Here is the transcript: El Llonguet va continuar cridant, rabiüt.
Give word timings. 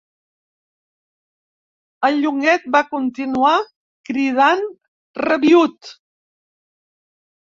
El 2.09 2.17
Llonguet 2.23 2.65
va 2.77 2.81
continuar 2.95 3.53
cridant, 4.11 4.65
rabiüt. 5.27 5.97